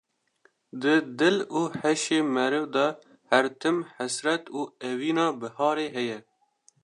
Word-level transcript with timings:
Di 0.81 0.95
dil 1.19 1.37
û 1.59 1.61
heşê 1.79 2.19
meriv 2.35 2.65
de 2.75 2.87
her 3.29 3.45
tim 3.59 3.77
hesret 3.95 4.43
û 4.57 4.61
evîna 4.91 5.27
biharê 5.39 5.87
heye 5.95 6.19